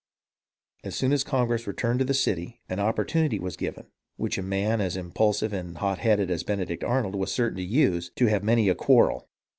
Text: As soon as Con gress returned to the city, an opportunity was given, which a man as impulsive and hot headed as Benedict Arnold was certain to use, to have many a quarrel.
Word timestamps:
As 0.83 0.95
soon 0.95 1.13
as 1.13 1.23
Con 1.23 1.45
gress 1.47 1.67
returned 1.67 1.99
to 1.99 2.05
the 2.05 2.15
city, 2.15 2.59
an 2.67 2.79
opportunity 2.79 3.37
was 3.37 3.55
given, 3.55 3.85
which 4.17 4.39
a 4.39 4.41
man 4.41 4.81
as 4.81 4.97
impulsive 4.97 5.53
and 5.53 5.77
hot 5.77 5.99
headed 5.99 6.31
as 6.31 6.41
Benedict 6.41 6.83
Arnold 6.83 7.15
was 7.15 7.31
certain 7.31 7.57
to 7.57 7.63
use, 7.63 8.09
to 8.15 8.25
have 8.25 8.43
many 8.43 8.67
a 8.67 8.73
quarrel. 8.73 9.29